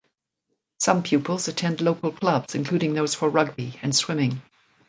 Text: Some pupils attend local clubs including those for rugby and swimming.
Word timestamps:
Some 0.79 1.03
pupils 1.03 1.47
attend 1.47 1.79
local 1.79 2.11
clubs 2.11 2.55
including 2.55 2.95
those 2.95 3.13
for 3.13 3.29
rugby 3.29 3.77
and 3.83 3.95
swimming. 3.95 4.41